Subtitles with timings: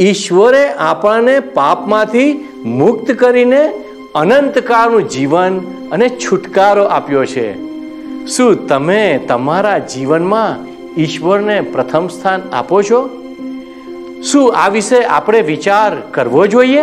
[0.00, 3.70] ઈશ્વરે આપણને પાપમાંથી મુક્ત કરીને
[4.14, 5.58] અનંતકાળનું જીવન
[5.92, 7.62] અને છુટકારો આપ્યો છે.
[8.26, 10.66] શું તમે તમારા જીવનમાં
[11.00, 13.08] ઈશ્વરને પ્રથમ સ્થાન આપો છો?
[14.22, 16.82] શું આ વિશે આપણે વિચાર કરવો જોઈએ?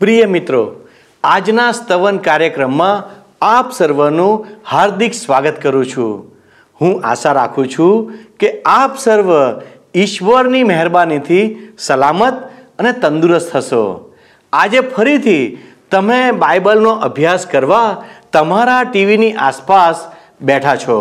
[0.00, 0.62] પ્રિય મિત્રો,
[1.24, 3.06] આજના સ્તવન કાર્યક્રમમાં
[3.40, 6.12] આપ સર્વનું હાર્દિક સ્વાગત કરું છું.
[6.80, 9.30] હું આશા રાખું છું કે આપ સર્વ
[9.94, 12.36] ઈશ્વરની મહેરબાનીથી સલામત
[12.78, 13.84] અને તંદુરસ્ત થશો
[14.52, 15.58] આજે ફરીથી
[15.90, 20.04] તમે બાઇબલનો અભ્યાસ કરવા તમારા ટીવીની આસપાસ
[20.40, 20.98] બેઠા છો.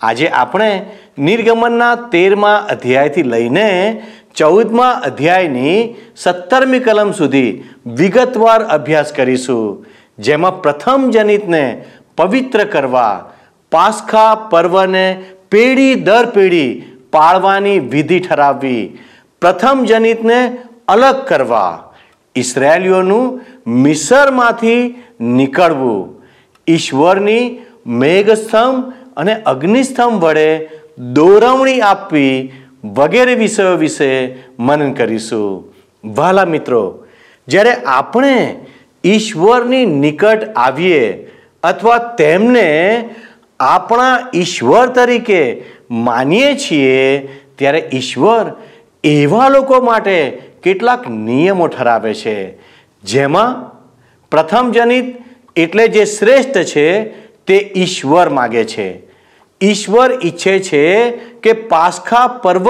[0.00, 0.70] આજે આપણે
[1.18, 3.68] નિર્ગમનના તેરમા અધ્યાયથી લઈને
[4.38, 7.50] ચૌદમા અધ્યાયની સત્તરમી કલમ સુધી
[7.86, 9.86] વિગતવાર અભ્યાસ કરીશું.
[10.18, 11.64] જેમાં પ્રથમ જનિતને
[12.16, 13.16] પવિત્ર કરવા,
[13.72, 15.06] પાસખા પર્વને
[15.50, 16.70] પેઢી દર પેઢી
[17.12, 18.82] પાળવાની વિધિ ઠરાવવી,
[19.42, 20.40] પ્રથમ જનિતને
[20.88, 21.72] અલગ કરવા,
[22.36, 23.26] ઇસરાયેલીઓનું
[23.82, 24.82] મિસરમાંથી
[25.20, 26.02] નીકળવું,
[26.68, 27.44] ઈશ્વરની
[27.86, 30.48] મેઘસ્તંભ અને અગ્નિસ્તંભ વડે
[31.12, 32.34] દોરવણી આપવી
[32.84, 35.74] વગેરે વિષયો વિશે મનન કરીશું.
[36.04, 37.04] વહાલા મિત્રો,
[37.48, 38.56] જ્યારે આપણે
[39.04, 41.26] ઈશ્વરની નિકટ આવીએ
[41.62, 43.08] અથવા તેમને
[43.60, 47.18] આપણા ઈશ્વર તરીકે માનીએ છીએ,
[47.56, 48.52] ત્યારે ઈશ્વર
[49.04, 52.58] એવા લોકો માટે કેટલાક નિયમો ઠરાવે છે.
[53.04, 53.78] જેમાં
[54.30, 55.16] પ્રથમ જનિત
[55.56, 57.02] એટલે જે શ્રેષ્ઠ છે
[57.46, 59.07] તે ઈશ્વર માગે છે.
[59.62, 62.66] ઈશ્વર ઈચ્છે છે કે પાસખા પર્વ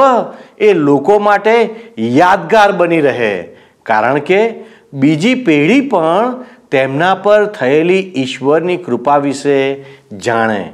[0.58, 3.42] એ લોકો માટે યાદગાર બની રહે.
[3.82, 4.54] કારણ કે
[4.92, 9.84] બીજી પેઢી પણ તેમના પર થયેલી ઈશ્વરની કૃપા વિશે
[10.16, 10.72] જાણે.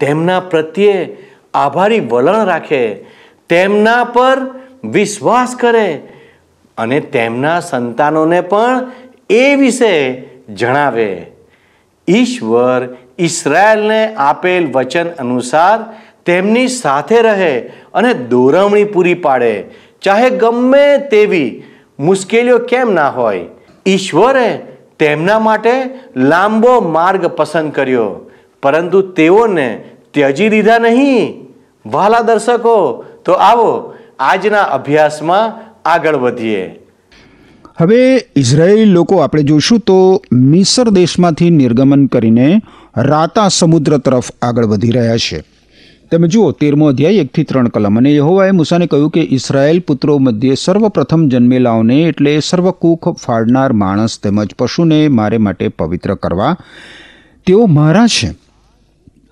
[0.00, 1.16] તેમના પ્રત્યે
[1.54, 2.94] આભારી વલણ રાખે.
[3.48, 4.38] તેમના પર
[4.84, 5.94] વિશ્વાસ કરે
[6.78, 8.92] અને તેમના સંતાનોને પણ
[9.30, 11.26] એ વિશે જણાવે.
[12.08, 15.78] ઈશ્વર ઇસરાયેલને આપેલ વચન અનુસાર
[16.26, 17.58] તેમની સાથે રહે
[17.94, 19.64] અને દોરવણી પૂરી પાડે.
[20.02, 21.62] ચાહે ગમે તેવી
[21.98, 23.44] મુશ્કેલીઓ કેમ ના હોય,
[23.86, 24.48] ઈશ્વરે
[24.98, 25.70] તેમના માટે
[26.16, 28.30] લાંબો માર્ગ પસંદ કર્યો,
[28.62, 31.46] પરંતુ તેઓને ત્યજી દીધા નહીં.
[31.86, 36.80] વાલા દર્શકો, તો આવો આજના અભ્યાસમાં આગળ વધીએ.
[37.76, 42.62] હવે ઇઝરાયેલી લોકો આપણે જોઈશું તો મિસર દેશમાંથી નિર્ગમન કરીને
[42.96, 45.44] રાતા સમુદ્ર તરફ આગળ વધી રહ્યા છે.
[46.10, 47.98] તમે જુઓ, તેરમો અધ્યાય, એકથી ત્રણ કલમ.
[47.98, 54.54] અને યહોવાએ મૂસાને કહ્યું કે ઇઝરાયેલ પુત્રો મધ્યે સર્વપ્રથમ જન્મેલાઓને એટલે સર્વકુખ ફાડનાર માણસ તેમજ
[54.58, 56.56] પશુને મારે માટે પવિત્ર કરવા.
[57.46, 58.34] તેઓ મારા છે.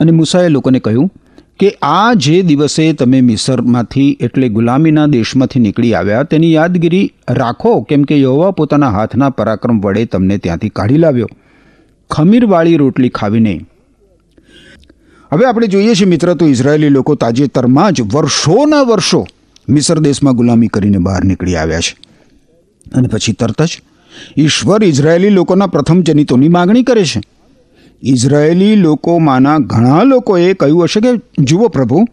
[0.01, 1.13] અને મૂસાએ લોકોને કહ્યું
[1.59, 8.03] કે આ જે દિવસે તમે મિસરમાંથી, એટલે ગુલામીના દેશમાંથી નીકળી આવ્યા, તેની યાદગીરી રાખો, કેમ
[8.03, 11.29] કે યહોવા પોતાના હાથના પરાક્રમ વડે તમને ત્યાંથી કાઢી લાવ્યો.
[12.11, 13.69] ખમીરવાળી રોટલી ખાવી નહીં
[15.33, 19.27] હવે આપણે જોઈએ છીએ મિત્ર, તો ઇઝરાયેલી લોકો તાજેતરમાં જ વર્ષોના વર્ષો
[19.69, 21.97] મિસર દેશમાં ગુલામી કરીને બહાર નીકળી આવ્યા છે.
[22.95, 23.83] અને પછી તરત જ
[24.39, 27.21] ઈશ્વર ઇઝરાયેલી લોકોના પ્રથમ જનિતોની માગણી કરે છે.
[28.03, 32.05] ઇઝરાયેલી લોકોમાંના ઘણા લોકોએ કહ્યું હશે કે, જુઓ પ્રભુ,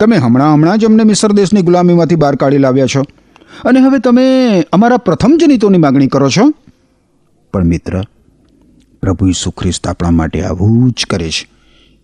[0.00, 3.04] તમે હમણાં હમણાં જ અમને મિસર દેશની ગુલામીમાંથી બહાર કાઢી લાવ્યા છો.
[3.64, 6.54] અને હવે તમે અમારા પ્રથમ જનિતોની માગણી કરો છો?
[7.52, 8.02] પણ મિત્ર,
[9.02, 11.48] પ્રભુ ઈસુ ખ્રિસ્ત આપણા માટે આવું જ કરે છે.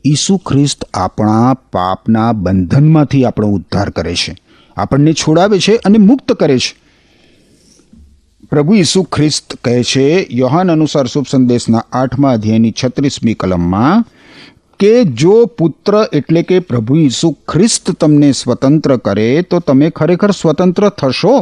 [0.06, 4.36] ઈસુ ખ્રિસ્ત આપણા પાપના બંધનમાંથી આપણો ઉદ્ધાર કરે છે.
[4.76, 6.81] આપણને છોડાવે છે અને મુક્ત કરે છે.
[8.52, 14.04] પ્રભુ ઈસુ ખ્રિસ્ત કહે છે, યોહાન અનુસાર શુભ સંદેશના આઠમા અધ્યાયની છત્રીસમી કલમમાં,
[14.78, 20.88] કે જો પુત્ર એટલે કે પ્રભુ ઈસુ ખ્રિસ્ત તમને સ્વતંત્ર કરે, તો તમે ખરેખર સ્વતંત્ર
[20.88, 21.38] થશો.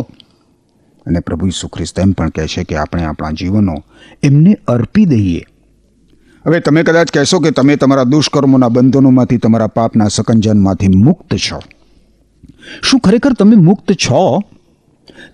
[1.06, 3.74] અને પ્રભુ ઈસુ ખ્રિસ્ત એમ પણ કહે છે કે આપણે આપણા જીવનો
[4.22, 5.42] એમને અર્પી દઈએ.
[6.46, 11.62] હવે તમે કદાચ કહેશો કે તમે તમારા દુષ્કર્મોના બંધનોમાંથી, તમારા પાપના સકંજનમાંથી મુક્ત છો.
[12.82, 14.42] શું ખરેખર તમે મુક્ત છો?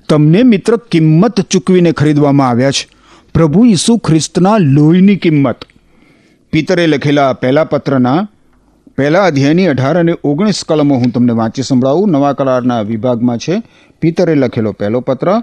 [0.09, 2.89] તમને મિત્ર કિંમત ચૂકવીને ખરીદવામાં આવ્યા છે.
[3.35, 5.57] પ્રભુ ઈસુ ખ્રિસ્તના લોહીની કિંમત.
[6.53, 8.29] પિતરે લખેલા પહેલા પત્રના
[8.97, 12.11] પહેલા અધ્યાયની અઢાર અને ઓગણીસ કલમો હું તમને વાંચી સંભળાવું.
[12.11, 13.63] નવા કરારના વિભાગમાં છે.
[14.01, 15.43] પિતરે લખેલો પહેલો પત્ર.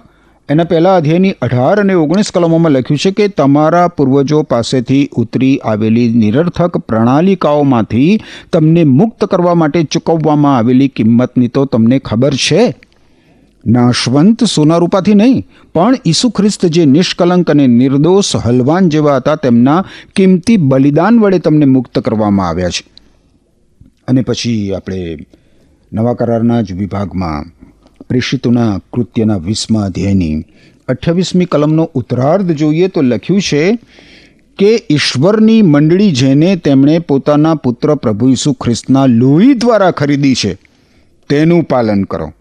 [0.49, 6.07] એના પહેલા અધ્યાયની અઢાર અને ઓગણીસ કલમોમાં લખ્યું છે કે તમારા પૂર્વજો પાસેથી ઉતરી આવેલી
[6.13, 8.19] નિરર્થક પ્રણાલિકાઓમાંથી
[8.53, 12.75] તમને મુક્ત કરવા માટે ચૂકવવામાં આવેલી કિંમતની તો તમને ખબર છે.
[13.65, 19.85] નાશવંત સોના રૂપાથી નહીં, પણ ઈસુ ખ્રિસ્ત જે નિષ્કલંક અને નિર્દોષ હલવાન જેવા હતા, તેમના
[20.15, 22.83] કિંમતી બલિદાન વડે તમને મુક્ત કરવામાં આવ્યા છે.
[24.07, 25.17] અને પછી આપણે
[25.93, 27.45] નવા કરારના જ વિભાગમાં
[28.09, 30.45] પ્રેષિતોના કૃત્યના વીસમા અધ્યાયની
[30.87, 33.79] અઠ્યાવીસમી કલમનો ઉત્તરાર્ધ જોઈએ તો લખ્યું છે
[34.59, 40.57] કે ઈશ્વરની મંડળી જેને તેમણે પોતાના પુત્ર પ્રભુ ઈસુ ખ્રિસ્તના લોહી દ્વારા ખરીદી છે,
[41.29, 42.33] તેનું પાલન કરો.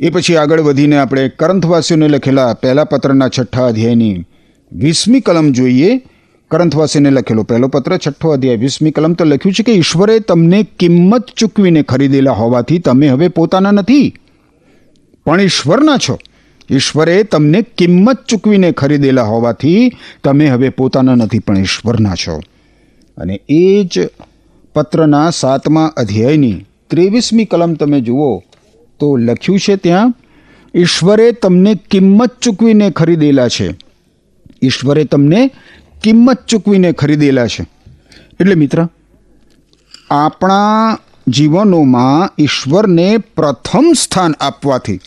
[0.00, 4.24] એ પછી આગળ વધીને આપણે કરંથવાસીઓને લખેલા પહેલા પત્રના છઠ્ઠા અધ્યાયની
[4.72, 6.00] વીસમી કલમ જોઈએ.
[6.50, 11.24] કરંથવાસીને લખેલો પહેલો પત્ર, છઠ્ઠો અધ્યાય, વીસમી કલમ તો લખ્યું છે કે ઈશ્વરે તમને કિંમત
[11.36, 14.14] ચૂકવીને ખરીદેલા હોવાથી તમે હવે પોતાના નથી.
[15.24, 16.18] પણ ઈશ્વરના છો.
[16.70, 19.92] ઈશ્વરે તમને કિંમત ચૂકવીને ખરીદેલા હોવાથી
[20.24, 22.40] તમે હવે પોતાના નથી, પણ ઈશ્વરના છો.
[23.16, 24.08] અને એ જ
[24.74, 28.42] પત્રના સાતમા અધ્યાયની ત્રેવીસમી કલમ તમે જુઓ.
[29.00, 30.14] તો લખ્યું છે ત્યાં,
[30.74, 33.74] ઈશ્વરે તમને કિંમત ચૂકવીને ખરીદેલા છે.
[34.62, 35.50] ઈશ્વરે તમને
[36.02, 37.66] કિંમત ચૂકવીને ખરીદેલા છે.
[38.40, 38.88] એટલે મિત્ર,
[40.10, 40.98] આપણા
[41.28, 45.00] જીવનોમાં ઈશ્વરને પ્રથમ સ્થાન આપવાથી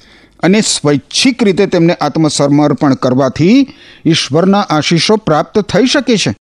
[0.43, 3.67] અને સ્વૈચ્છિક રીતે તેમને આત્મસમર્પણ કરવાથી
[4.05, 6.35] ઈશ્વરના આશીષો પ્રાપ્ત થઈ શકે છે.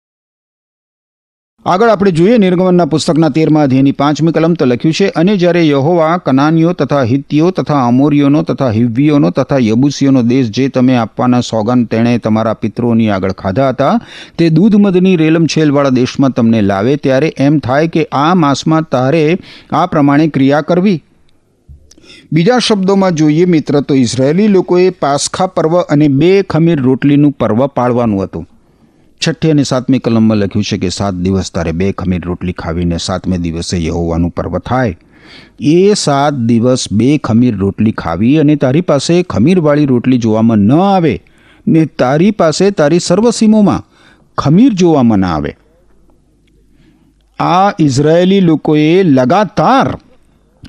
[1.67, 6.19] આગળ આપણે જોઈએ નિર્ગમનના પુસ્તકના તેરમા અધ્યાયની પાંચમી કલમ તો લખ્યું છે, અને જ્યારે યહોવા
[6.19, 12.19] કનાનીઓ તથા હિત્તીઓ તથા અમોરીઓનો તથા હિવ્વીઓનો તથા યબુસીઓનો દેશ જે તમે આપવાના સોગન તેણે
[12.19, 14.01] તમારા પિત્રોની આગળ ખાધા હતા,
[14.37, 19.25] તે દૂધ મધની રેલમછેલવાળા દેશમાં તમને લાવે, ત્યારે એમ થાય કે આ માસમાં તારે
[19.73, 20.99] આ પ્રમાણે ક્રિયા કરવી.
[22.33, 28.25] બીજા શબ્દોમાં જોઈએ મિત્ર, તો ઇઝરાયેલી લોકોએ પાસખા પર્વ અને બે ખમીર રોટલીનું પર્વ પાળવાનું
[28.25, 28.47] હતું.
[29.21, 33.39] છઠ્ઠી અને સાતમી કલમમાં લખ્યું છે કે સાત દિવસ તારે બે ખમીર રોટલી ખાવીને સાતમે
[33.45, 34.95] દિવસે યહોવાનું પર્વ થાય.
[35.61, 41.15] એ સાત દિવસ બે ખમીર રોટલી ખાવી અને તારી પાસે ખમીરવાળી રોટલી જોવામાં ન આવે
[41.67, 43.87] ને તારી પાસે તારી સર્વસીમોમાં
[44.39, 45.53] ખમીર જોવામાં ના આવે.
[47.39, 48.89] આ ઇઝરાયેલી લોકોએ
[49.19, 49.89] લગાતાર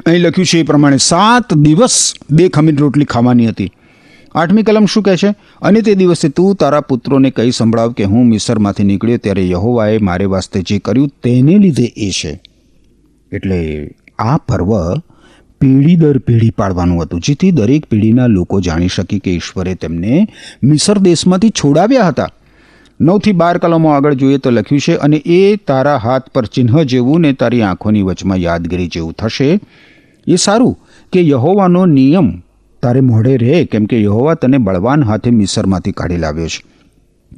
[0.05, 1.99] અહીં લખ્યું છે એ પ્રમાણે સાત દિવસ
[2.31, 3.71] બે ખમીર રોટલી ખાવાની હતી.
[4.35, 5.35] આઠમી કલમ શું કહે છે?
[5.61, 10.25] અને તે દિવસે તું તારા પુત્રોને કહી સંભળાવ કે હું મિસરમાંથી નીકળ્યો ત્યારે યહોવાએ મારે
[10.25, 12.41] વાસ્તે જે કર્યું તેને લીધે એ છે.
[13.31, 13.89] એટલે
[14.19, 14.99] આ પર્વ
[15.61, 20.27] પેઢી દર પેઢી પાડવાનું હતું, જેથી દરેક પેઢીના લોકો જાણી શકે કે ઈશ્વરે તેમને
[20.63, 22.29] મિસર દેશમાંથી છોડાવ્યા હતા.
[23.01, 27.21] નવથી બાર કલમો આગળ જોઈએ તો લખ્યું છે, અને એ તારા હાથ પર ચિહ્ન જેવું
[27.21, 29.59] ને તારી આંખોની વચમાં યાદગીરી જેવું થશે.
[30.27, 30.79] એ સારું
[31.13, 32.43] કે યહોવાનો નિયમ
[32.83, 36.63] તારે મોઢે રહે કેમ કે યહોવા તને બળવાન હાથે મિસરમાંથી કાઢી લાવ્યો છે.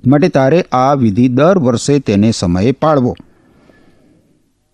[0.07, 3.15] માટે તારે આ વિધિ દર વર્ષે તેને સમયે પાળવો.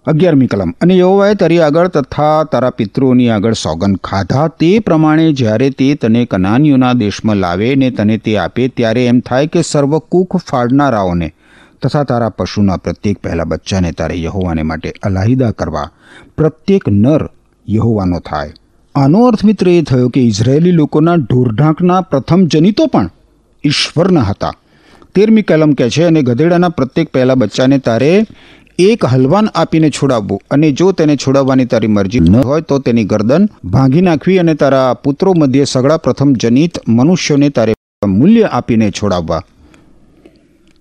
[0.05, 0.71] અગિયારમી કલમ.
[0.81, 4.47] અને યહોવાએ તારી આગળ તથા તારા પિતૃઓની આગળ સોગન ખાધા.
[4.47, 9.47] તે પ્રમાણે જ્યારે તે તને કનાનીઓના દેશમાં લાવે ને તને તે આપે, ત્યારે એમ થાય
[9.47, 11.33] કે સર્વ કૂખ ફાડનારાઓને
[11.81, 15.89] તથા તારા પશુના પ્રત્યેક પહેલા બચ્ચાને તારે યહોવાને માટે અલાહિદા કરવા.
[16.37, 17.29] પ્રત્યેક નર
[17.69, 18.53] યહોવાનો થાય.
[18.97, 23.09] આનો અર્થ મિત્ર એ થયો કે ઇઝરાયેલી લોકોના ઢોરઢાંકના પ્રથમ જનિતો પણ
[23.65, 24.53] ઈશ્વરના હતા.
[25.15, 28.25] તેરમી કલમ કહે છે, અને ગધેડાના પ્રત્યેક પહેલા બચ્ચાને તારે
[28.79, 33.49] એક હલવાન આપીને છોડાવવું, અને જો તેને છોડાવવાની તારી મરજી ન હોય તો તેની ગરદન
[33.65, 37.73] ભાંગી નાખવી અને તારા પુત્રો મધ્યે સગળા પ્રથમ જનિત મનુષ્યોને તારે
[38.07, 39.41] મૂલ્ય આપીને છોડાવવા.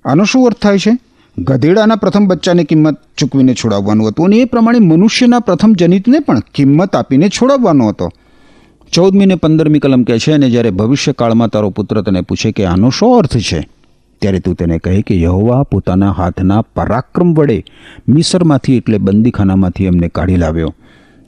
[0.05, 1.06] આનો શું અર્થ થાય છે?
[1.39, 6.97] ગધેડાના પ્રથમ બચ્ચાને કિંમત ચૂકવીને છોડાવવાનું હતું અને એ પ્રમાણે મનુષ્યના પ્રથમ જનિતને પણ કિંમત
[6.97, 8.09] આપીને છોડાવવાનો હતો.
[8.93, 12.91] ચૌદમી ને પંદરમી કલમ કહે છે, અને જ્યારે ભવિષ્યકાળમાં તારો પુત્ર તને પૂછે કે આનો
[12.91, 13.69] શો અર્થ છે,
[14.19, 17.65] ત્યારે તું તેને કહે કે યહોવા પોતાના હાથના પરાક્રમ વડે
[18.09, 20.75] મિસરમાંથી એટલે બંદીખાનામાંથી એમને કાઢી લાવ્યો.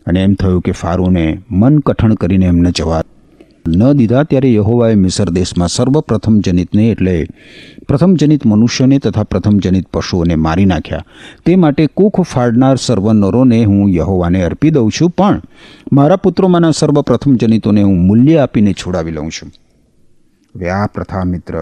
[0.07, 3.03] અને એમ થયું કે ફારૂને મન કઠણ કરીને એમને જવા
[3.71, 7.15] ન દીધા ત્યારે યહોવાએ મિસર દેશમાં સર્વપ્રથમ જનિતને એટલે
[7.89, 11.05] પ્રથમ જનિત મનુષ્યને તથા પ્રથમ જનિત પશુઓને મારી નાખ્યા.
[11.47, 15.43] તે માટે કૂખ ફાડનાર સર્વ નરોને હું યહોવાને અર્પી દઉં છું, પણ
[15.93, 19.53] મારા પુત્રોમાંના સર્વપ્રથમ જનિતોને હું મૂલ્ય આપીને છોડાવી લઉં છું.
[20.55, 21.55] હવે આ પ્રથા મિત્ર,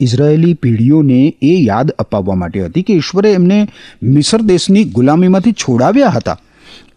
[0.00, 3.58] ઇઝરાયેલી પેઢીઓને એ યાદ અપાવવા માટે હતી કે ઈશ્વરે એમને
[4.02, 6.38] મિસર દેશની ગુલામીમાંથી છોડાવ્યા હતા.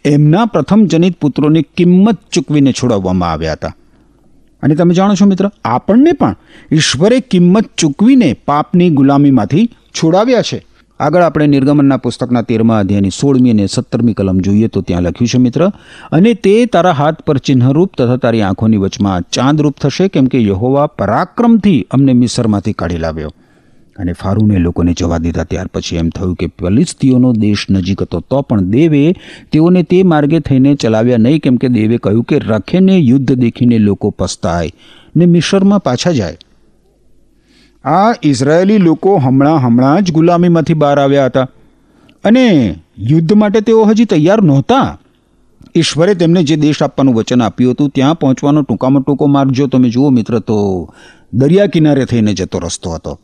[0.06, 3.74] એમના પ્રથમ જનિત પુત્રોની કિંમત ચૂકવીને છોડાવવામાં આવ્યા હતા.
[4.64, 6.36] અને તમે જાણો છો મિત્ર, આપણને પણ
[6.72, 9.66] ઈશ્વરે કિંમત ચૂકવીને પાપની ગુલામીમાંથી
[10.04, 10.60] છોડાવ્યા છે.
[11.00, 15.38] આગળ આપણે નિર્ગમનના પુસ્તકના તેરમા અધ્યાયની સોળમી અને સત્તરમી કલમ જોઈએ તો ત્યાં લખ્યું છે,
[15.38, 15.68] મિત્ર,
[16.12, 20.88] અને તે તારા હાથ પર ચિહ્નરૂપ તથા તારી આંખોની વચમાં ચાંદરૂપ થશે, કેમ કે યહોવા
[20.88, 23.34] પરાક્રમથી અમને મિસરમાંથી કાઢી લાવ્યો.
[23.98, 25.44] અને ફારૂને લોકોને જવા દીધા.
[25.44, 29.16] ત્યાર પછી એમ થયું કે ફલિસ્તીઓનો દેશ નજીક હતો, તો પણ દેવે
[29.52, 34.10] તેઓને તે માર્ગે થઈને ચલાવ્યા નહીં, કેમ કે દેવે કહ્યું કે રખેને યુદ્ધ દેખીને લોકો
[34.10, 34.70] પસ્તાય
[35.16, 36.38] ને મિશરમાં પાછા જાય.
[37.86, 41.48] આ ઇઝરાયેલી લોકો હમણાં હમણાં જ ગુલામીમાંથી બહાર આવ્યા હતા
[42.24, 42.46] અને
[42.98, 44.98] યુદ્ધ માટે તેઓ હજી તૈયાર નહોતા.
[45.76, 49.90] ઈશ્વરે તેમને જે દેશ આપવાનું વચન આપ્યું હતું, ત્યાં પહોંચવાનો ટૂંકામાં ટૂંકો માર્ગ જો તમે
[49.90, 50.58] જુઓ મિત્ર, તો
[51.34, 53.20] દરિયા કિનારે થઈને જતો રસ્તો હતો.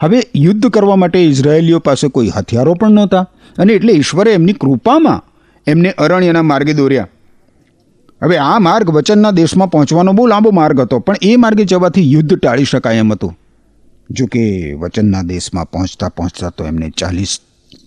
[0.00, 3.24] હવે યુદ્ધ કરવા માટે ઇઝરાયેલીઓ પાસે કોઈ હથિયારો પણ નહોતા.
[3.58, 5.24] અને એટલે ઈશ્વરે એમની કૃપામાં
[5.66, 7.08] એમને અરણ્યના માર્ગે દોર્યા.
[8.22, 12.34] હવે આ માર્ગ વચનના દેશમાં પહોંચવાનો બહુ લાંબો માર્ગ હતો, પણ એ માર્ગે જવાથી યુદ્ધ
[12.38, 13.36] ટાળી શકાય એમ હતું.
[14.10, 17.40] જોકે વચનના દેશમાં પહોંચતા પહોંચતા તો એમને ચાલીસ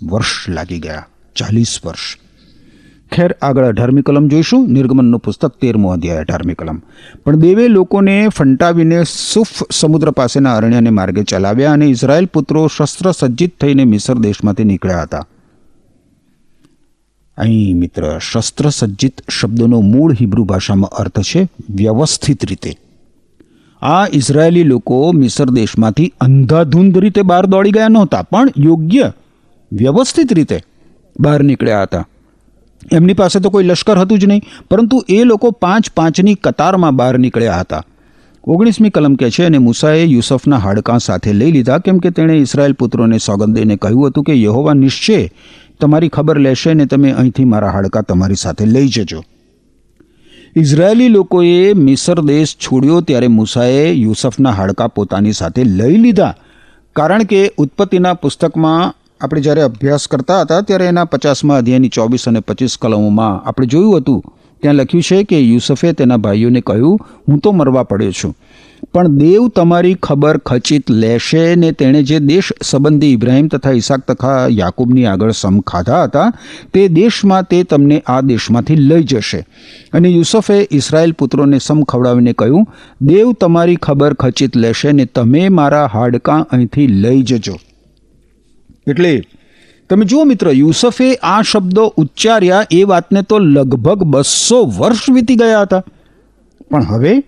[0.03, 1.05] વર્ષ લાગી ગયા,
[1.35, 2.17] ચાલીસ વર્ષ.
[3.13, 4.67] ખેર આગળ અઢારમી કલમ જોઈશું.
[4.67, 6.81] નિર્ગમનનું પુસ્તક તેરમો અધ્યાય, અઢારમી કલમ.
[7.25, 13.59] પણ દેવે લોકોને ફંટાવીને સુફ સમુદ્ર પાસેના અરણ્યને માર્ગે ચલાવ્યા અને ઇઝરાયલ પુત્રો શસ્ત્ર સજ્જિત
[13.61, 15.27] થઈને મિસર દેશમાંથી નીકળ્યા હતા.
[17.37, 22.73] અહીં મિત્ર, શસ્ત્ર સજ્જિત શબ્દનો મૂળ હિબ્રુ ભાષામાં અર્થ છે વ્યવસ્થિત રીતે.
[23.81, 29.11] આ ઇઝરાયેલી લોકો મિસર દેશમાંથી અંધાધૂંધ રીતે બહાર દોડી ગયા નહોતા, પણ યોગ્ય
[29.71, 30.59] વ્યવસ્થિત રીતે
[31.19, 32.07] બહાર નીકળ્યા હતા.
[32.91, 37.19] એમની પાસે તો કોઈ લશ્કર હતું જ નહીં, પરંતુ એ લોકો પાંચ પાંચની કતારમાં બહાર
[37.19, 37.83] નીકળ્યા હતા.
[38.47, 42.73] ઓગણીસમી કલમ કહે છે, અને મૂસાએ યુસફના હાડકાં સાથે લઈ લીધા, કેમ કે તેણે ઇસરાયલ
[42.73, 45.19] પુત્રોને સોગંદ દઈને કહ્યું હતું કે, યહોવા નિશ્ચય
[45.79, 49.21] તમારી ખબર લેશે ને તમે અહીંથી મારા હાડકાં તમારી સાથે લઈ જજો.
[50.55, 56.33] ઇઝરાયેલી લોકોએ મિસર દેશ છોડ્યો ત્યારે મૂસાએ યુસફના હાડકાં પોતાની સાથે લઈ લીધા,
[56.95, 62.39] કારણ કે ઉત્પત્તિના પુસ્તકમાં આપણે જ્યારે અભ્યાસ કરતા હતા ત્યારે એના પચાસમાં અધ્યાયની ચોવીસ અને
[62.39, 64.23] પચીસ કલમોમાં આપણે જોયું હતું.
[64.61, 68.35] ત્યાં લખ્યું છે કે યુસફે તેના ભાઈઓને કહ્યું, હું તો મરવા પડ્યો છું.
[68.93, 74.47] પણ દેવ તમારી ખબર ખચિત લેશે ને તેણે જે દેશ સંબંધી ઇબ્રાહિમ તથા ઈસાક તથા
[74.49, 76.33] યાકૂબની આગળ સમ ખાધા હતા,
[76.73, 79.45] તે દેશમાં તે તમને આ દેશમાંથી લઈ જશે.
[79.93, 82.65] અને યુસફે ઇસરાયેલ પુત્રોને સમ ખવડાવીને કહ્યું,
[83.01, 87.55] દેવ તમારી ખબર ખચિત લેશે ને તમે મારા હાડકાં અહીંથી લઈ જજો.
[88.87, 89.23] એટલે
[89.89, 95.61] તમે જુઓ મિત્ર, યુસફે આ શબ્દો ઉચ્ચાર્યા, એ વાતને તો લગભગ બસો વર્ષ વીતી ગયા
[95.61, 95.83] હતા.
[96.71, 97.23] પણ હવે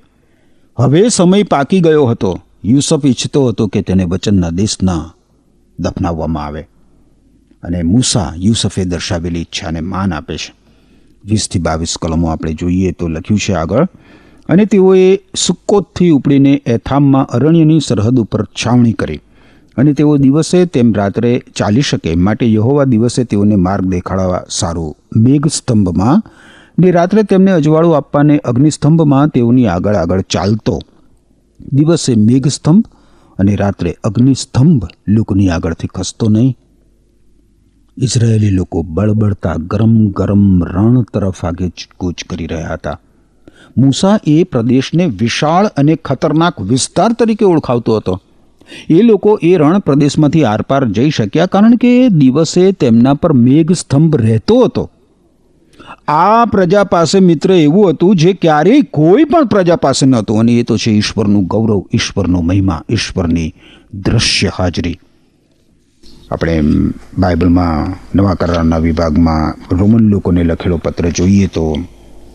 [0.77, 2.39] હવે સમય પાકી ગયો હતો.
[2.65, 5.13] યુસફ ઈચ્છતો હતો કે તેને વચનના દેશના
[5.79, 6.61] દફનાવવામાં આવે.
[7.63, 10.53] અને મૂસા યુસફે દર્શાવેલી ઈચ્છાને માન આપે છે.
[11.25, 13.83] વીસથી બાવીસ કલમો આપણે જોઈએ તો લખ્યું છે આગળ.
[14.49, 19.19] અને તેઓએ સુક્કોતથી ઉપડીને એથામમાં અરણ્યની સરહદ ઉપર છાવણી કરી.
[19.77, 26.23] અને તેઓ દિવસે તેમ રાત્રે ચાલી શકે માટે યહોવા દિવસે તેઓને માર્ગ દેખાડવા સારું મેઘસ્તંભમાં
[26.79, 30.81] ને રાત્રે તેમને અજવાળું આપવાને અગ્નિસ્તંભમાં તેઓની આગળ આગળ ચાલતો.
[31.73, 32.83] દિવસે મેઘસ્તંભ
[33.39, 36.57] અને રાત્રે અગ્નિસ્તંભ લોકોની આગળથી ખસતો નહીં.
[37.97, 42.99] ઇઝરાયેલી લોકો બળબડતા ગરમ ગરમ રણ તરફ આગે કૂચ કરી રહ્યા હતા.
[43.77, 48.21] મૂસા એ પ્રદેશને વિશાળ અને ખતરનાક વિસ્તાર તરીકે ઓળખાવતો હતો.
[48.89, 54.15] એ લોકો એ રણ પ્રદેશમાંથી આરપાર જઈ શક્યા કારણ કે દિવસે તેમના પર મેઘ સ્તંભ
[54.15, 54.89] રહેતો હતો.
[56.07, 60.63] આ પ્રજા પાસે મિત્ર એવું હતું જે ક્યારેય કોઈ પણ પ્રજા પાસે નહોતું અને એ
[60.63, 63.53] તો છે ઈશ્વરનું ગૌરવ, ઈશ્વરનો મહિમા, ઈશ્વરની
[63.93, 64.99] દ્રશ્ય હાજરી.
[66.31, 66.61] આપણે
[67.17, 71.77] બાઇબલમાં નવા કરારના વિભાગમાં રોમન લોકોને લખેલો પત્ર જોઈએ તો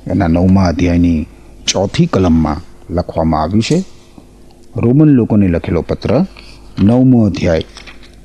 [0.06, 1.26] એના નવમા અધ્યાયની
[1.66, 2.60] ચોથી કલમમાં
[2.90, 3.84] લખવામાં આવ્યું છે
[4.76, 6.24] રોમન લોકોને લખેલો પત્ર,
[6.82, 7.62] નવમો અધ્યાય.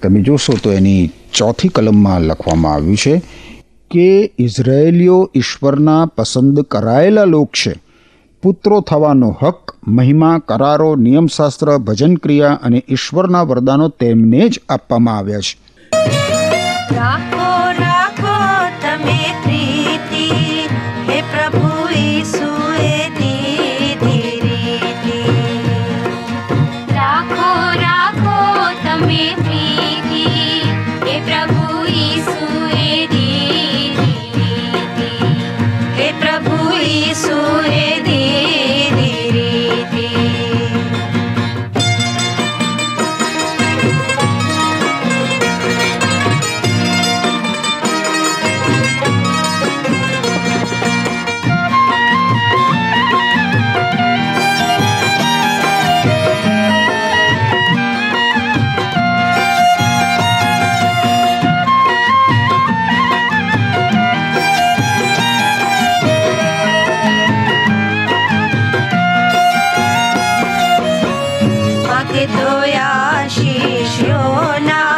[0.03, 3.21] તમે જોશો તો એની ચોથી કલમમાં લખવામાં આવ્યું છે,
[3.91, 7.73] કે ઇઝરાયેલીઓ ઈશ્વરના પસંદ કરાયેલા લોક છે.
[8.41, 15.39] પુત્રો થવાનો હક, મહિમા, કરારો, નિયમશાસ્ત્ર ભજન ક્રિયા અને ઈશ્વરના વરદાનો તેમને જ આપવામાં આવ્યા
[15.39, 15.65] છે.
[72.77, 74.94] आशीष यो ना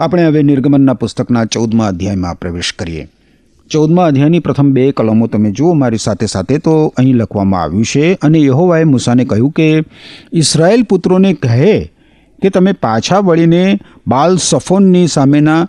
[0.00, 3.02] આપણે હવે નિર્ગમનના પુસ્તકના ચૌદમા અધ્યાયમાં પ્રવેશ કરીએ.
[3.70, 8.14] ચૌદમા અધ્યાયની પ્રથમ બે કલમો તમે જુઓ, મારી સાથે સાથે તો અહીં લખવામાં આવ્યું છે,
[8.22, 9.68] અને યહોવાએ મૂસાને કહ્યું કે
[10.32, 11.68] ઇસરાયેલ પુત્રોને કહે
[12.42, 15.60] કે તમે પાછા વળીને બાલ સફોનની સામેના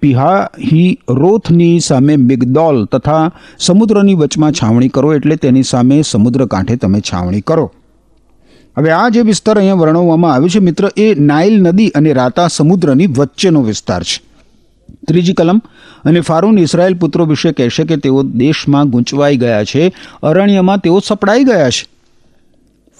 [0.00, 3.24] પિહાહી રોથની સામે મિગદોલ તથા
[3.58, 7.72] સમુદ્રની વચમાં છાવણી કરો, એટલે તેની સામે સમુદ્ર કાંઠે તમે છાવણી કરો.
[8.76, 13.06] હવે આ જે વિસ્તાર અહીંયા વર્ણવવામાં આવ્યો છે, મિત્ર, એ નાઇલ નદી અને રાતા સમુદ્રની
[13.06, 14.20] વચ્ચેનો વિસ્તાર છે.
[15.08, 15.60] ત્રીજી કલમ,
[16.04, 21.44] અને ફારૂન ઇસરાયેલ પુત્રો વિશે કહેશે કે તેઓ દેશમાં ગૂંચવાઈ ગયા છે, અરણ્યમાં તેઓ સપડાઈ
[21.44, 21.86] ગયા છે.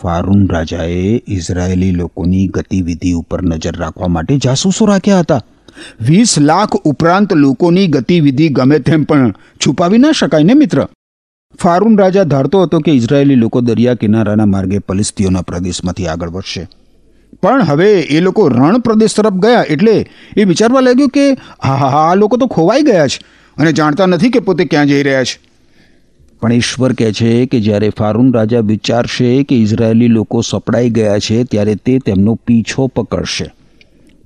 [0.02, 5.40] ફારૂન રાજાએ ઇઝરાયેલી લોકોની ગતિવિધિ ઉપર નજર રાખવા માટે જાસૂસો રાખ્યા હતા.
[6.00, 9.34] વીસ લાખ ઉપરાંત લોકોની ગતિવિધિ ગમે તેમ પણ
[9.66, 10.86] છુપાવી ન શકાય ને, મિત્ર?
[11.58, 16.68] ફારૂન રાજા ધારતો હતો કે ઇઝરાયેલી લોકો દરિયા કિનારાના માર્ગે પલિસ્તીઓના પ્રદેશમાંથી આગળ વધશે.
[17.42, 21.32] પણ હવે એ લોકો રણ પ્રદેશ તરફ ગયા એટલે એ વિચારવા લાગ્યું કે
[21.64, 23.20] હા હા આ લોકો તો ખોવાઈ ગયા છે
[23.58, 25.40] અને જાણતા નથી કે પોતે ક્યાં જઈ રહ્યા છે.
[26.42, 31.44] પણ ઈશ્વર કહે છે કે જ્યારે ફારૂન રાજા વિચારશે કે ઇઝરાયેલી લોકો સપડાઈ ગયા છે
[31.44, 33.54] ત્યારે તે તેમનો પીછો પકડશે.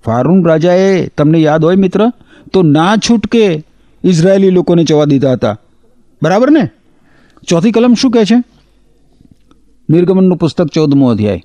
[0.05, 2.12] ફારૂન રાજાએ, તમને યાદ હોય મિત્ર?
[2.53, 3.64] તો ના છૂટકે
[4.05, 5.59] ઇઝરાયેલી લોકોને જવા દીધા હતા.
[6.23, 6.69] બરાબર ને?
[7.48, 8.42] ચોથી કલમ શું કહે છે?
[9.90, 11.44] નિર્ગમનનું પુસ્તક ચૌદમો અધ્યાય.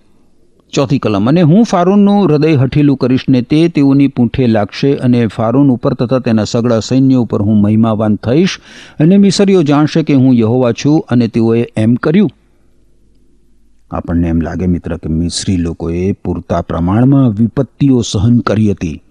[0.74, 5.70] ચોથી કલમ, અને હું ફારૂનનું હૃદય હઠીલું કરીશ ને તે તેઓની પૂંઠે લાગશે અને ફારૂન
[5.70, 8.60] ઉપર તથા તેના સગળા સૈન્ય ઉપર હું મહિમાવાન થઈશ
[9.00, 12.32] અને મિસરીઓ જાણશે કે હું યહોવા છું અને તેઓએ એમ કર્યું.
[13.92, 19.02] આપણને એમ લાગે મિત્ર કે મિસરી લોકોએ પૂરતા પ્રમાણમાં વિપત્તિઓ સહન કરી હતી.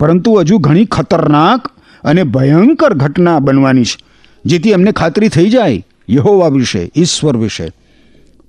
[0.00, 1.68] પરંતુ હજુ ઘણી ખતરનાક
[2.04, 3.98] અને ભયંકર ઘટના બનવાની છે,
[4.44, 7.72] જેથી એમને ખાતરી થઈ જાય યહોવા વિશે, ઈશ્વર વિશે.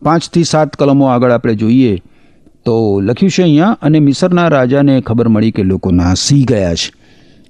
[0.02, 2.02] પાંચથી સાત કલમો આગળ આપણે જોઈએ
[2.66, 6.92] તો લખ્યું છે અહીંયા, અને મિસરના રાજાને ખબર મળી કે લોકો નાસી ગયા છે.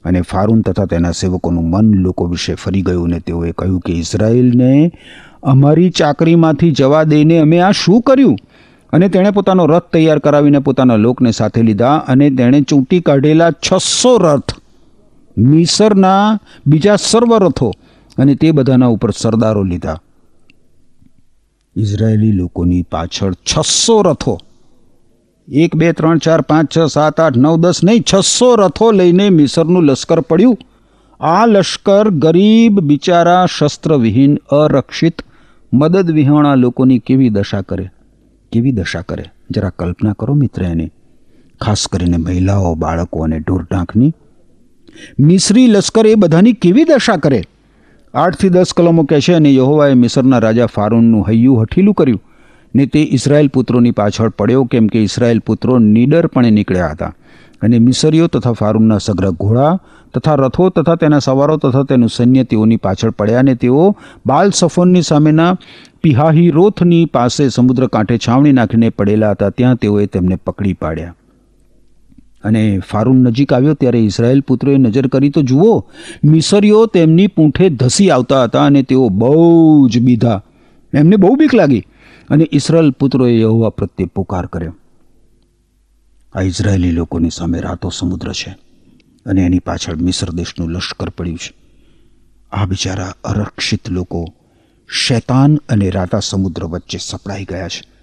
[0.06, 4.91] અને ફારૂન તથા તેના સેવકોનું મન લોકો વિશે ફરી ગયું ને તેઓએ કહ્યું કે, ઇઝરાયલને
[5.43, 8.38] અમારી ચાકરીમાંથી જવા દઈને અમે આ શું કર્યું?
[8.93, 14.17] અને તેણે પોતાનો રથ તૈયાર કરાવીને પોતાના લોકને સાથે લીધા અને તેણે ચૂંટી કાઢેલા છસો
[14.17, 14.54] રથ,
[15.38, 17.72] મિસરના બીજા સર્વ રથો
[18.17, 20.01] અને તે બધાના ઉપર સરદારો લીધા.
[21.75, 24.39] ઇઝરાયેલી લોકોની પાછળ છસો રથો.
[25.51, 29.84] એક, બે, ત્રણ, ચાર, પાંચ, છ, સાત, આઠ, નવ, દસ નહીં, છસો રથો લઈને મિસરનું
[29.84, 30.58] લશ્કર પડ્યું.
[31.19, 35.21] આ લશ્કર ગરીબ, બિચારા, શસ્ત્રવિહીન, અરક્ષિત,
[35.73, 37.89] મદદ વિહોણા લોકોની કેવી દશા કરે?
[38.51, 39.23] કેવી દશા કરે?
[39.51, 40.91] જરા કલ્પના કરો મિત્ર એની.
[41.62, 44.13] ખાસ કરીને મહિલાઓ, બાળકો અને ઢોરઢાંખની.
[45.19, 47.43] મિસરી લશ્કર એ બધાની કેવી દશા કરે?
[48.17, 52.21] આઠથી દસ કલમો કહે છે અને યહોવાએ મિસરના રાજા ફારૂનનું હૈયું હઠીલું કર્યું
[52.73, 57.12] ને તે ઇસરાયેલ પુત્રોની પાછળ પડ્યો, કેમ કે ઇસરાયેલ પુત્રો નીડરપણે નીકળ્યા હતા.
[57.62, 59.73] અને મિસરીઓ તથા ફારૂનના સગ્ર ઘોડા
[60.13, 63.86] તથા રથો તથા તેના સવારો તથા તેનું સૈન્ય તેઓની પાછળ પડ્યા અને તેઓ
[64.25, 65.51] બાલ સફોનની સામેના
[66.01, 71.15] પિહાહી રોથની પાસે સમુદ્ર કાંઠે છાવણી નાખીને પડેલા હતા, ત્યાં તેઓએ તેમને પકડી પાડ્યા.
[72.43, 75.86] અને ફારૂન નજીક આવ્યો ત્યારે ઇઝરાયેલ પુત્રોએ નજર કરી તો જુઓ,
[76.23, 80.43] મિસરીઓ તેમની પૂંઠે ધસી આવતા હતા અને તેઓ બહુ જ બીધા.
[80.93, 81.86] એમને બહુ બીક લાગી
[82.30, 84.76] અને ઇસરાયલ પુત્રોએ યહોવા પ્રત્યે પુકાર કર્યો.
[86.34, 88.58] આ ઇઝરાયેલી લોકોની સામે રાતો સમુદ્ર છે
[89.26, 91.54] અને એની પાછળ મિસર દેશનું લશ્કર પડ્યું છે.
[92.52, 94.34] આ બિચારા અરક્ષિત લોકો
[94.89, 97.97] શૈતાન અને રાતા સમુદ્ર વચ્ચે સપડાઈ ગયા છે.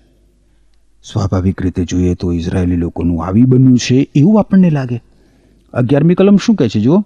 [1.12, 5.02] સ્વાભાવિક રીતે જોઈએ તો ઇઝરાયેલી લોકોનું આવી બન્યું છે એવું આપણને લાગે.
[5.72, 6.80] અગિયારમી કલમ શું કહે છે?
[6.80, 7.04] જુઓ.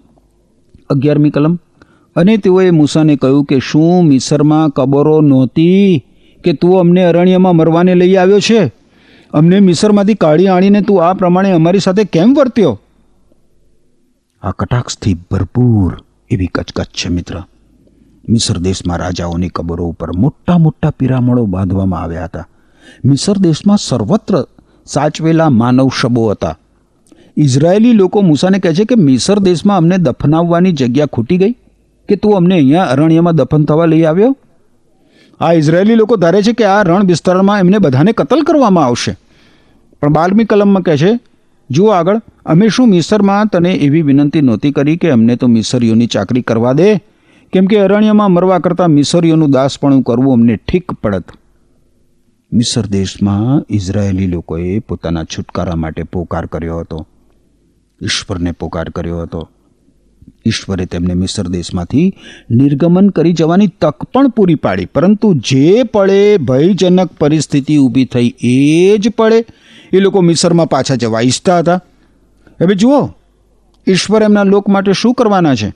[0.89, 1.59] અગિયારમી કલમ.
[2.15, 6.05] અને તેઓએ મૂસાને કહ્યું કે, શું મિસરમાં કબરો નહોતી
[6.43, 8.71] કે તું અમને અરણ્યમાં મરવાને લઈ આવ્યો છે?
[9.31, 12.79] અમને મિસરમાંથી કાઢી આણીને તું આ પ્રમાણે અમારી સાથે કેમ વર્ત્યો?
[14.41, 17.43] આ કટાક્ષથી ભરપૂર એવી કચકચ છે મિત્ર.
[18.29, 22.47] મિસર દેશમાં રાજાઓની કબરો ઉપર મોટા મોટા પિરામણો બાંધવામાં આવ્યા હતા.
[23.05, 24.45] મિસર દેશમાં સર્વત્ર
[24.85, 26.57] સાચવેલા માનવ શબો હતા.
[27.37, 31.51] ઇઝરાયેલી લોકો મૂસાને કહે છે કે મિસર દેશમાં અમને દફનાવવાની જગ્યા ખૂટી ગઈ?
[32.09, 34.37] કે તું અમને અહીંયા અરણ્યમાં દફન થવા લઈ આવ્યો?
[35.39, 39.17] આ ઇઝરાયેલી લોકો ધારે છે કે આ રણ વિસ્તારમાં એમને બધાને કતલ કરવામાં આવશે.
[40.01, 41.19] પણ બારમી કલમમાં કહે છે,
[41.69, 46.41] જુઓ આગળ, અમે શું મિસરમાં તને એવી વિનંતી નહોતી કરી કે અમને તો મિસરીઓની ચાકરી
[46.41, 46.95] કરવા દે?
[47.53, 51.23] કેમ કે અરણ્યમાં મરવા કરતાં મિસરીઓનું દાસપણું કરવું અમને ઠીક પડત.
[52.53, 57.07] મિસર દેશમાં ઇઝરાયેલી લોકોએ પોતાના છુટકારા માટે પોકાર કર્યો હતો.
[58.03, 59.49] ઈશ્વરને પોકાર કર્યો હતો.
[60.45, 62.13] ઈશ્વરે તેમને મિસર દેશમાંથી
[62.51, 68.97] નિર્ગમન કરી જવાની તક પણ પૂરી પાડી, પરંતુ જે પળે ભયજનક પરિસ્થિતિ ઊભી થઈ એ
[68.97, 69.45] જ પળે
[69.93, 71.81] એ લોકો મિસરમાં પાછા જવા ઈચ્છતા હતા.
[72.61, 73.09] હવે જુઓ,
[73.87, 75.73] ઈશ્વર એમના લોક માટે શું કરવાના છે?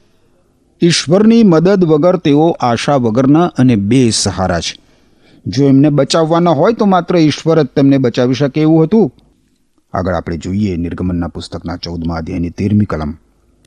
[0.81, 4.82] ઈશ્વરની મદદ વગર તેઓ આશા વગરના અને બેસહારા છે.
[5.45, 9.11] જો એમને બચાવવાના હોય તો માત્ર ઈશ્વર જ તેમને બચાવી શકે એવું હતું.
[9.93, 13.11] આગળ આપણે જોઈએ નિર્ગમનના પુસ્તકના ચૌદમા અધ્યાયની તેરમી કલમ.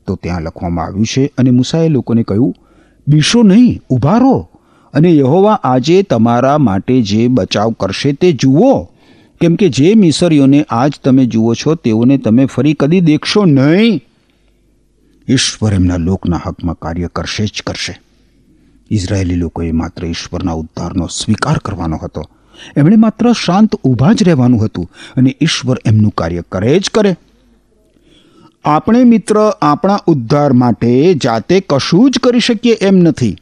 [0.07, 2.55] તો ત્યાં લખવામાં આવ્યું છે, અને મુસાએ લોકોને કહ્યું,
[3.09, 4.49] બીશો નહીં ઊભા રહો
[4.95, 8.83] અને યહોવા આજે તમારા માટે જે બચાવ કરશે તે જુઓ.
[9.41, 14.01] કેમ કે જે મિસરીઓને આજ તમે જુઓ છો, તેઓને તમે ફરી કદી દેખશો નહીં.
[15.29, 18.06] ઈશ્વર એમના લોકના હકમાં કાર્ય કરશે જ કરશે.
[18.91, 22.23] ઇઝરાયેલી લોકોએ માત્ર ઈશ્વરના ઉદ્ધારનો સ્વીકાર કરવાનો હતો.
[22.77, 27.17] એમણે માત્ર શાંત ઊભા જ રહેવાનું હતું અને ઈશ્વર એમનું કાર્ય કરે જ કરે.
[28.65, 33.37] આપણે મિત્ર આપણા ઉદ્ધાર માટે જાતે કશું જ કરી શકીએ એમ નથી.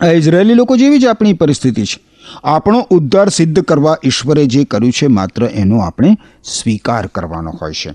[0.00, 2.00] આ ઇઝરાયેલી લોકો જેવી જ આપણી પરિસ્થિતિ છે.
[2.44, 7.94] આપણો ઉદ્ધાર સિદ્ધ કરવા ઈશ્વરે જે કર્યું છે માત્ર એનો આપણે સ્વીકાર કરવાનો હોય છે.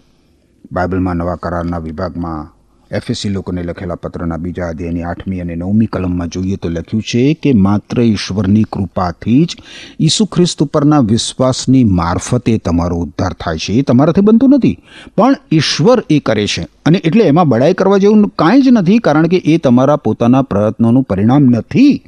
[0.71, 2.58] બાઇબલમાં નવા કરારના વિભાગમાં
[2.91, 7.53] એફએસસી લોકોને લખેલા પત્રના બીજા અધ્યાયની આઠમી અને નવમી કલમમાં જોઈએ તો લખ્યું છે કે
[7.53, 9.57] માત્ર ઈશ્વરની કૃપાથી જ
[9.99, 13.73] ઈસુ ખ્રિસ્ત ઉપરના વિશ્વાસની મારફતે તમારો ઉદ્ધાર થાય છે.
[13.73, 14.77] એ તમારાથી બનતું નથી.
[15.17, 16.67] પણ ઈશ્વર એ કરે છે.
[16.85, 21.03] અને એટલે એમાં બડાઈ કરવા જેવું કાંઈ જ નથી કારણ કે એ તમારા પોતાના પ્રયત્નોનું
[21.03, 22.03] પરિણામ નથી.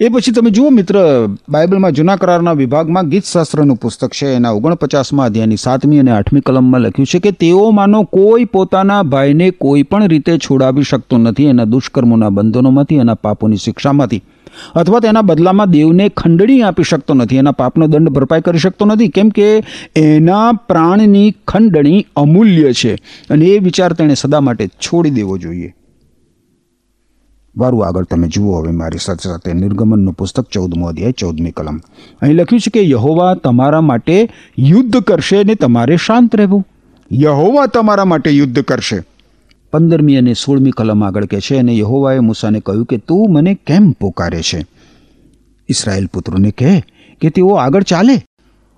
[0.00, 0.96] એ પછી તમે જુઓ મિત્ર,
[1.48, 4.26] બાઇબલમાં જૂના કરારના વિભાગમાં ગીતશાસ્ત્રનું પુસ્તક છે.
[4.26, 9.82] એના ઓગણપચાસમાં અધ્યાયની સાતમી અને આઠમી કલમમાં લખ્યું છે કે તેઓમાંનો કોઈ પોતાના ભાઈને કોઈ
[9.82, 14.22] પણ રીતે છોડાવી શકતો નથી એના દુષ્કર્મોના બંધનોમાંથી, એના પાપોની શિક્ષામાંથી.
[14.74, 19.08] અથવા તેના બદલામાં દેવને ખંડણી આપી શકતો નથી, એના પાપનો દંડ ભરપાઈ કરી શકતો નથી.
[19.08, 19.64] કેમ કે
[19.96, 22.94] એના પ્રાણની ખંડણી અમૂલ્ય છે
[23.30, 25.75] અને એ વિચાર તેણે સદા માટે છોડી દેવો જોઈએ.
[27.56, 31.80] વારું આગળ તમે જુઓ હવે મારી સાથે સાથે નિર્ગમનનું પુસ્તક ચૌદમો અધ્યાય, ચૌદમી કલમ.
[32.22, 36.66] અહીં લખ્યું છે કે યહોવા તમારા માટે યુદ્ધ કરશે ને તમારે શાંત રહેવું.
[37.12, 39.02] યહોવા તમારા માટે યુદ્ધ કરશે.
[39.72, 43.90] પંદરમી અને સોળમી કલમ આગળ કે છે અને યહોવાએ મૂસાને કહ્યું કે તું મને કેમ
[43.90, 44.66] પોકારે છે?
[45.68, 46.84] ઇસરાયેલ પુત્રોને કહે
[47.20, 48.22] કે તેઓ આગળ ચાલે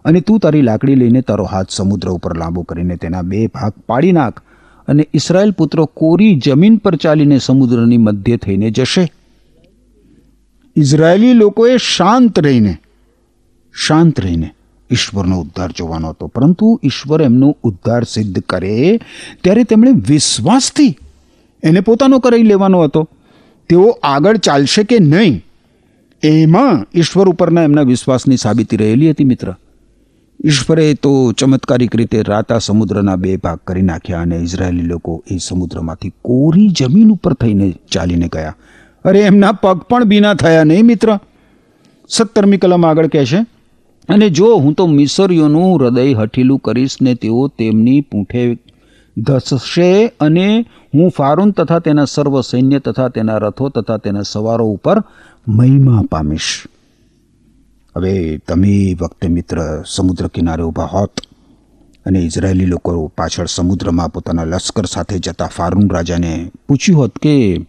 [0.05, 4.13] અને તું તારી લાકડી લઈને તારો હાથ સમુદ્ર ઉપર લાંબો કરીને તેના બે ભાગ પાડી
[4.13, 4.41] નાખ.
[4.89, 9.09] અને ઇસરાયેલ પુત્રો કોરી જમીન પર ચાલીને સમુદ્રની મધ્ય થઈને જશે.
[10.77, 12.77] ઇઝરાયેલી લોકોએ શાંત રહીને
[13.87, 14.51] શાંત રહીને
[14.91, 16.27] ઈશ્વરનો ઉદ્ધાર જોવાનો હતો.
[16.27, 19.01] પરંતુ ઈશ્વર એમનો ઉદ્ધાર સિદ્ધ કરે
[19.45, 20.97] ત્યારે તેમણે વિશ્વાસથી
[21.63, 23.09] એને પોતાનો કરી લેવાનો હતો.
[23.69, 25.45] તેઓ આગળ ચાલશે કે નહીં,
[26.23, 29.55] એમાં ઈશ્વર ઉપરના એમના વિશ્વાસની સાબિતી રહેલી હતી મિત્ર.
[30.45, 36.13] ઈશ્વરે તો ચમત્કારિક રીતે રાતા સમુદ્રના બે ભાગ કરી નાખ્યા અને ઇઝરાયેલી લોકો એ સમુદ્રમાંથી
[36.23, 38.57] કોરી જમીન ઉપર થઈને ચાલીને ગયા.
[39.05, 41.19] અરે, એમના પગ પણ બીના થયા નહીં, મિત્ર?
[42.09, 43.47] સત્તરમી કલમ આગળ કહે છે,
[44.09, 48.59] અને જો હું તો મિસરીઓનું હૃદય હઠીલું કરીશ ને તેઓ તેમની પૂંઠે
[49.19, 55.03] ધસશે અને હું ફારૂન તથા તેના સર્વ સૈન્ય તથા તેના રથો તથા તેના સવારો ઉપર
[55.49, 56.65] મહિમા પામીશ.
[57.97, 61.21] હવે તમે વખતે મિત્ર સમુદ્ર કિનારે ઊભા હોત
[62.07, 67.67] અને ઇઝરાયેલી લોકો પાછળ સમુદ્રમાં પોતાના લશ્કર સાથે જતા ફારૂન રાજાને પૂછ્યું હોત કે,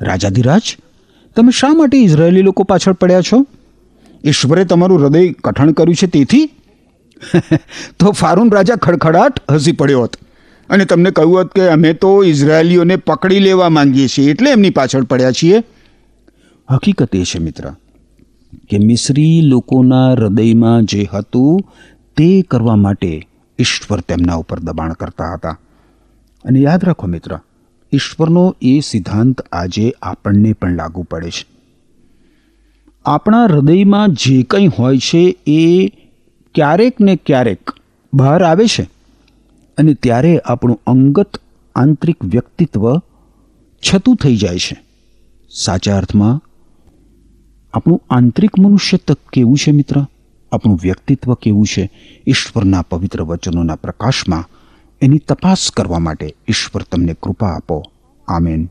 [0.00, 0.76] રાજાધિરાજ,
[1.36, 3.46] તમે શા માટે ઇઝરાયેલી લોકો પાછળ પડ્યા છો?
[4.24, 6.50] ઈશ્વરે તમારું હૃદય કઠણ કર્યું છે તેથી?
[7.98, 10.16] તો ફારૂન રાજા ખડખડાટ હસી પડ્યો હોત
[10.70, 15.02] અને તમને કહ્યું હોત કે, અમે તો ઇઝરાયેલીઓને પકડી લેવા માંગીએ છીએ, એટલે એમની પાછળ
[15.02, 15.62] પડ્યા છીએ.
[16.70, 17.74] હકીકત એ છે મિત્ર
[18.70, 21.60] કે મિશ્રી લોકોના હૃદયમાં જે હતું
[22.16, 25.58] તે કરવા માટે ઈશ્વર તેમના ઉપર દબાણ કરતા હતા.
[26.44, 27.38] અને યાદ રાખો મિત્ર,
[27.92, 31.46] ઈશ્વરનો એ સિદ્ધાંત આજે આપણને પણ લાગુ પડે છે.
[33.04, 35.88] આપણા હૃદયમાં જે કંઈ હોય છે એ
[36.54, 37.70] ક્યારેક ને ક્યારેક
[38.14, 38.82] બહાર આવે છે
[39.78, 41.40] અને ત્યારે આપણું અંગત
[41.74, 42.98] આંતરિક વ્યક્તિત્વ
[43.88, 44.82] છતું થઈ જાય છે.
[45.50, 46.42] સાચા અર્થમાં
[47.74, 50.00] આપણું આંતરિક મનુષ્ય તક કેવું છે મિત્ર?
[50.52, 51.90] આપણું વ્યક્તિત્વ કેવું છે?
[52.26, 54.44] ઈશ્વરના પવિત્ર વચનોના પ્રકાશમાં
[55.02, 57.82] એની તપાસ કરવા માટે ઈશ્વર તમને કૃપા આપો.
[58.28, 58.68] આમેન.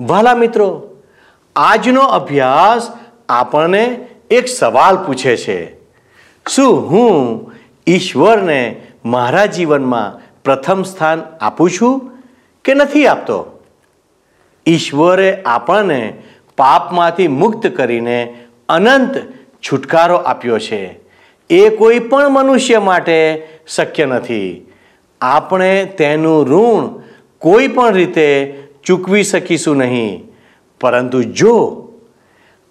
[0.00, 0.96] વાલા મિત્રો,
[1.56, 2.92] આજનો અભ્યાસ
[3.28, 5.76] આપણને એક સવાલ પૂછે છે.
[6.48, 7.52] શું હું
[7.86, 12.10] ઈશ્વરને મારા જીવનમાં પ્રથમ સ્થાન આપું છું
[12.64, 13.64] કે નથી આપતો?
[14.66, 16.22] ઈશ્વરે આપણને
[16.56, 18.34] પાપમાંથી મુક્ત કરીને
[18.68, 19.16] અનંત
[19.62, 21.00] છુટકારો આપ્યો છે.
[21.50, 24.66] એ કોઈ પણ મનુષ્ય માટે શક્ય નથી.
[25.20, 27.02] આપણે તેનું ઋણ
[27.38, 30.24] કોઈ પણ રીતે ચૂકવી શકીશું નહીં.
[30.80, 31.88] પરંતુ જો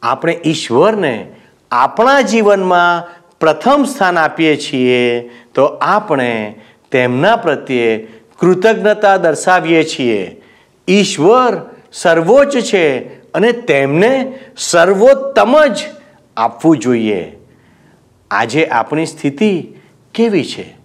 [0.02, 1.28] આપણે ઈશ્વરને
[1.72, 6.56] આપણા જીવનમાં પ્રથમ સ્થાન આપીએ છીએ, તો આપણે
[6.92, 7.98] તેમના પ્રત્યે
[8.40, 10.42] કૃતજ્ઞતા દર્શાવીએ છીએ.
[10.88, 15.78] ઈશ્વર સર્વોચ્ચ છે અને તેમને સર્વોત્તમ જ
[16.38, 17.38] આપવું જોઈએ.
[18.32, 19.74] આજે આપણી સ્થિતિ
[20.14, 20.78] કેવી છે?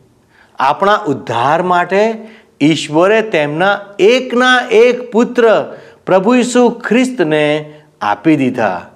[0.58, 2.14] આપણા ઉદ્ધાર માટે
[2.60, 5.74] ઈશ્વરે તેમના એકના એક પુત્ર
[6.06, 8.90] પ્રભુ ઈસુ ખ્રિસ્તને આપી દીધા.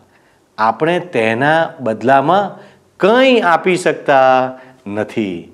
[0.59, 2.59] આપણે તેના બદલામાં
[3.01, 4.53] કંઈ આપી શકતા
[4.87, 5.53] નથી.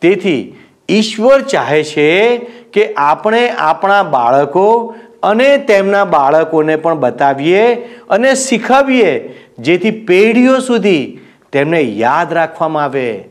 [0.00, 0.54] તેથી
[0.88, 2.38] ઈશ્વર ચાહે છે
[2.72, 7.74] કે આપણે આપણા બાળકો અને તેમના બાળકોને પણ બતાવીએ
[8.10, 11.18] અને શીખવીએ, જેથી પેઢીઓ સુધી
[11.52, 13.24] તેમને યાદ રાખવામાં આવે.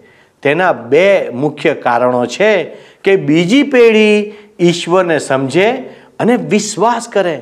[0.44, 2.64] તેના બે મુખ્ય કારણો છે
[3.04, 5.72] કે બીજી પેઢી ઈશ્વરને સમજે
[6.20, 7.42] અને વિશ્વાસ કરે.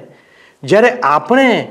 [0.63, 1.67] જ્યારે આપણે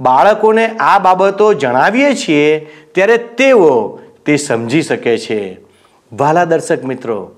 [0.00, 5.58] બાળકોને આ બાબતો જણાવીએ છીએ, ત્યારે તેઓ તે સમજી શકે છે.
[6.12, 7.30] વાલા દર્શક મિત્રો,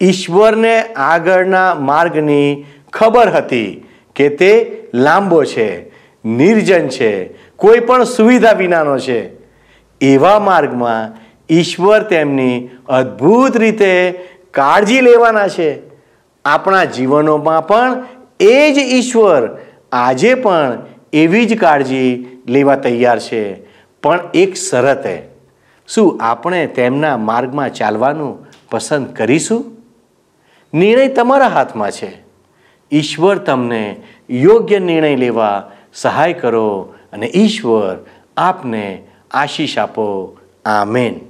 [0.00, 3.84] ઈશ્વરને આગળના માર્ગની ખબર હતી.
[4.18, 5.88] કે તે લાંબો છે,
[6.24, 9.30] નિર્જન છે, કોઈ પણ સુવિધા વિનાનો છે.
[10.00, 14.10] એવા માર્ગમાં ઈશ્વર તેમની અદ્ભુત રીતે
[14.50, 15.78] કાળજી લેવાના છે.
[16.44, 18.04] આપણા જીવનોમાં પણ
[18.40, 19.58] એ જ ઈશ્વર
[19.92, 20.78] આજે પણ
[21.12, 23.54] એવી જ કાળજી લેવા તૈયાર છે.
[24.02, 25.22] પણ એક શરતે
[25.88, 29.76] શું આપણે તેમના માર્ગમાં ચાલવાનું પસંદ કરીશું?
[30.74, 32.27] નિર્ણય તમારા હાથમાં છે.
[32.92, 33.96] ઈશ્વર તમને
[34.30, 40.38] યોગ્ય નિર્ણય લેવા સહાય કરો અને ઈશ્વર આપને આશીષ આપો.
[40.64, 41.20] આમેન.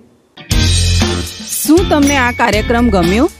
[1.65, 3.31] શું તમને આ કાર્યક્રમ ગમ્યો?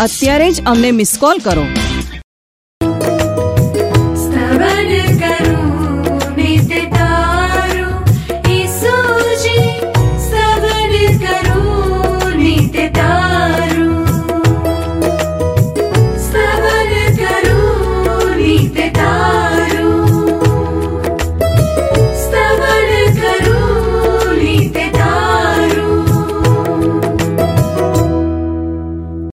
[0.00, 1.62] અત્યારે જ અમને મિસ કોલ કરો.